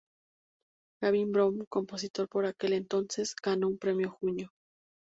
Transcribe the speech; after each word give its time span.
Gavin 1.03 1.31
Brown, 1.31 1.63
compositor 1.69 2.27
por 2.27 2.47
aquel 2.47 2.73
entonces, 2.73 3.35
ganó 3.39 3.67
un 3.67 3.77
premio 3.77 4.09
Junio. 4.09 4.49